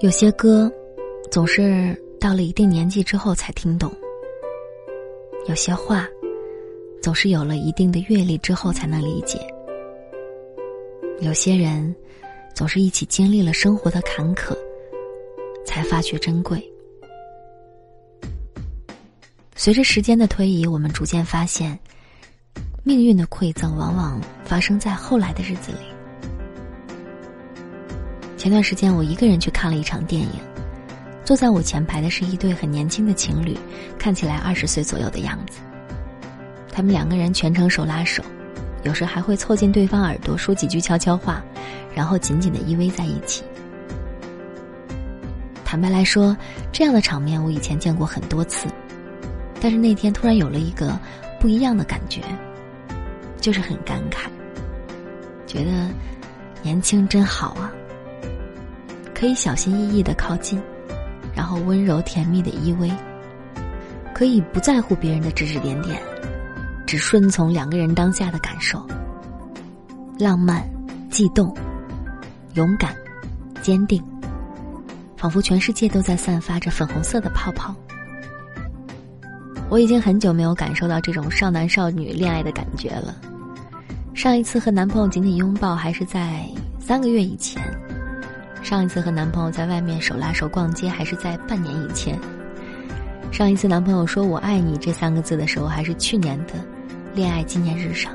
[0.00, 0.70] 有些歌，
[1.30, 3.90] 总是到了一定年纪之后才听懂；
[5.48, 6.06] 有些话，
[7.00, 9.38] 总是有了一定的阅历之后才能理解；
[11.20, 11.94] 有些人，
[12.54, 14.54] 总是一起经历了生活的坎坷，
[15.64, 16.62] 才发觉珍贵。
[19.56, 21.78] 随着时间的推移，我们逐渐发现，
[22.82, 25.93] 命运的馈赠往往发生在后来的日子里。
[28.44, 30.28] 前段时间，我一个人去看了一场电影，
[31.24, 33.56] 坐在我前排的是一对很年轻的情侣，
[33.98, 35.60] 看起来二十岁左右的样子。
[36.70, 38.22] 他们两个人全程手拉手，
[38.82, 41.42] 有时还会凑近对方耳朵说几句悄悄话，
[41.94, 43.42] 然后紧紧的依偎在一起。
[45.64, 46.36] 坦白来说，
[46.70, 48.68] 这样的场面我以前见过很多次，
[49.58, 51.00] 但是那天突然有了一个
[51.40, 52.20] 不一样的感觉，
[53.40, 54.26] 就是很感慨，
[55.46, 55.88] 觉得
[56.62, 57.72] 年轻真好啊。
[59.14, 60.60] 可以小心翼翼的靠近，
[61.34, 62.90] 然后温柔甜蜜的依偎。
[64.12, 66.00] 可以不在乎别人的指指点点，
[66.86, 68.84] 只顺从两个人当下的感受。
[70.18, 70.62] 浪漫、
[71.10, 71.52] 悸动、
[72.54, 72.94] 勇敢、
[73.60, 74.00] 坚定，
[75.16, 77.74] 仿佛全世界都在散发着粉红色的泡泡。
[79.68, 83.16] 我已经很久没有感受到这种少男少女恋爱的感觉了。
[84.14, 86.46] 上一次和男朋友紧紧拥抱，还是在
[86.78, 87.60] 三个月以前。
[88.64, 92.18] 上一次和男朋友在外面手拉手逛街，还是在半年以前。
[93.30, 96.54] 上一次男朋友说我爱你这三个字的时候，还是去年的
[97.14, 98.10] 恋爱纪念日上。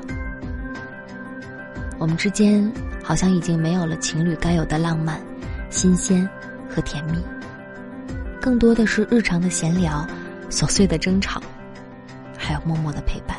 [2.00, 2.68] 我们之间
[3.00, 5.20] 好像已经没有了情侣该有的浪漫、
[5.70, 6.28] 新鲜
[6.68, 7.22] 和甜蜜，
[8.40, 10.04] 更多的是日常的闲聊、
[10.50, 11.40] 琐碎的争吵，
[12.36, 13.38] 还有默默的陪伴。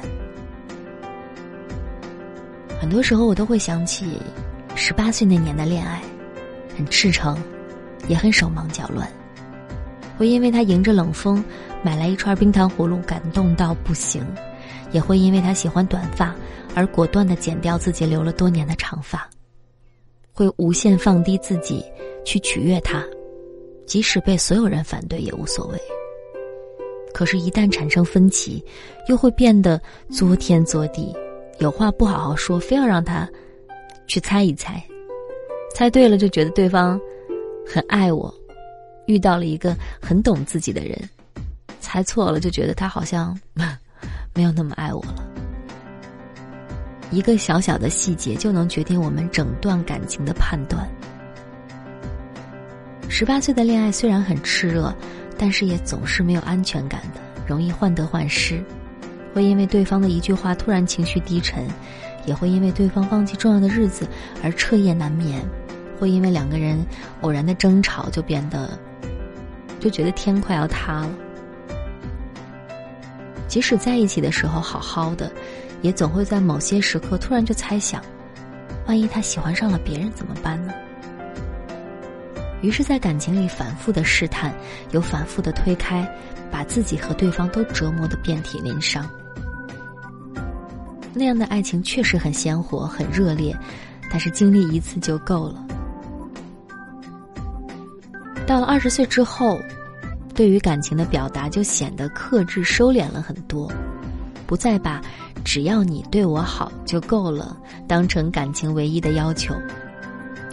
[2.79, 4.17] 很多时候，我都会想起
[4.75, 6.01] 十八岁那年的恋爱。
[6.75, 7.37] 很赤诚，
[8.07, 9.07] 也很手忙脚乱。
[10.17, 11.43] 会因为他迎着冷风
[11.83, 14.23] 买来一串冰糖葫芦感动到不行，
[14.91, 16.35] 也会因为他喜欢短发
[16.75, 19.27] 而果断的剪掉自己留了多年的长发。
[20.33, 21.83] 会无限放低自己
[22.23, 23.03] 去取悦他，
[23.85, 25.77] 即使被所有人反对也无所谓。
[27.13, 28.63] 可是，一旦产生分歧，
[29.07, 29.79] 又会变得
[30.09, 31.13] 作天作地，
[31.59, 33.29] 有话不好好说，非要让他
[34.07, 34.81] 去猜一猜。
[35.73, 36.99] 猜对了就觉得对方
[37.65, 38.33] 很爱我，
[39.07, 40.95] 遇到了一个很懂自己的人；
[41.79, 43.37] 猜错了就觉得他好像
[44.35, 45.27] 没有那么爱我了。
[47.09, 50.87] 一个小小的细节就能决定我们整段感情的判断。
[53.09, 54.93] 十八岁的恋爱虽然很炽热，
[55.37, 58.63] 但是也总是没有安全感的，容易患得患失，
[59.33, 61.67] 会因为对方的一句话突然情绪低沉，
[62.25, 64.07] 也会因为对方忘记重要的日子
[64.43, 65.41] 而彻夜难眠。
[65.99, 66.83] 会因为两个人
[67.21, 68.69] 偶然的争吵就变得，
[69.79, 71.11] 就觉得天快要塌了。
[73.47, 75.31] 即使在一起的时候好好的，
[75.83, 78.01] 也总会在某些时刻突然就猜想：
[78.87, 80.73] 万一他喜欢上了别人怎么办呢？
[82.61, 84.51] 于是，在感情里反复的试探，
[84.91, 86.07] 又反复的推开，
[86.49, 89.07] 把自己和对方都折磨得遍体鳞伤。
[91.13, 93.55] 那样的爱情确实很鲜活、很热烈，
[94.09, 95.65] 但是经历一次就够了。
[98.47, 99.59] 到了二十岁之后，
[100.33, 103.71] 对于感情的表达就显得克制收敛了很多，
[104.47, 105.01] 不再把
[105.43, 107.57] “只要你对我好就够了”
[107.87, 109.53] 当成感情唯一的要求，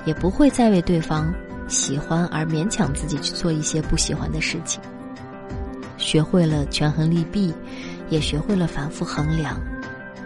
[0.04, 1.32] 也不会再为对方
[1.66, 4.80] 喜欢而勉强自己去做一些不喜欢的事情。
[5.97, 7.52] 学会了权衡利弊，
[8.10, 9.60] 也学会了反复衡量，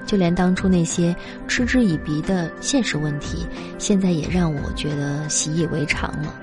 [0.06, 1.14] 就连当初那些
[1.48, 3.46] 嗤之以鼻的现实问题，
[3.78, 6.34] 现在也让我觉得习以为常了。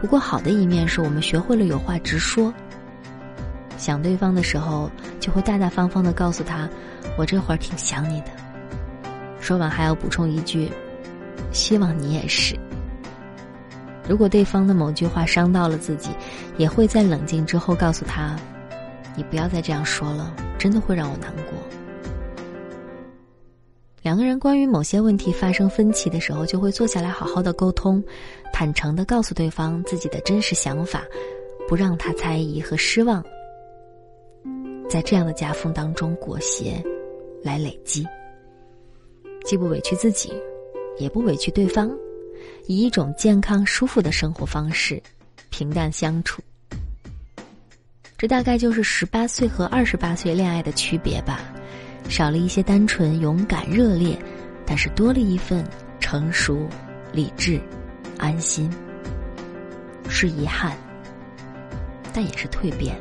[0.00, 2.52] 不过好的一面是我们学会了有话直说。
[3.78, 4.90] 想对方的时候，
[5.20, 6.68] 就会大大方方的告诉他
[7.18, 8.28] ：“我这会儿挺想你的。”
[9.40, 10.70] 说完还要补充一句
[11.52, 12.58] ：“希望你也是。”
[14.08, 16.10] 如果对方的某句话伤到了自己，
[16.56, 18.34] 也会在冷静之后告诉他
[19.16, 21.58] ：“你不要再这样说了，真的会让我难过。”
[24.06, 28.00] 两个人关于某些问题发生分歧的时候，就会坐下来好好的沟通，
[28.52, 31.02] 坦诚的告诉对方自己的真实想法，
[31.66, 33.20] 不让他猜疑和失望。
[34.88, 36.80] 在这样的夹缝当中裹挟，
[37.42, 38.06] 来累积，
[39.44, 40.32] 既不委屈自己，
[41.00, 41.90] 也不委屈对方，
[42.68, 45.02] 以一种健康舒服的生活方式，
[45.50, 46.40] 平淡相处。
[48.16, 51.40] 这大概就是十八岁和二十八岁恋爱的区别吧。
[52.08, 54.18] 少了一些单纯、勇敢、热烈，
[54.64, 55.64] 但是多了一份
[56.00, 56.68] 成熟、
[57.12, 57.60] 理智、
[58.18, 58.70] 安心、
[60.08, 60.76] 是遗憾，
[62.12, 62.96] 但也是蜕变。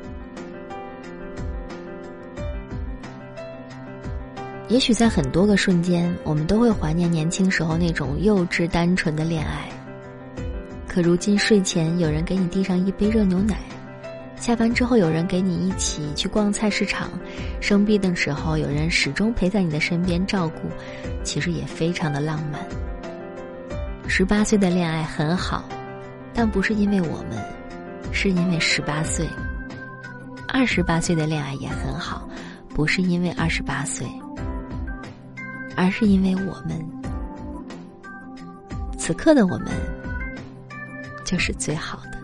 [4.68, 9.70] 也许在很多个瞬间，我们都会怀念年轻时候那种幼稚单纯的恋爱。
[10.88, 13.60] 可如今睡前有人给你递上一杯热牛奶，
[14.38, 17.10] 下班之后有人给你一起去逛菜市场，
[17.60, 20.70] 生病的时候有人始终陪在你的身边照顾，
[21.24, 22.62] 其实也非常的浪漫。
[24.08, 25.68] 十八岁的恋爱很好，
[26.34, 27.44] 但不是因为我们，
[28.12, 29.28] 是因为十八岁。
[30.48, 32.30] 二十八岁的恋爱也很好，
[32.70, 34.08] 不是因为二十八岁。
[35.76, 36.80] 而是因为我们，
[38.98, 39.68] 此刻的我们，
[41.26, 42.15] 就是最好的。